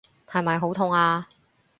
[0.25, 1.29] 係咪好痛啊？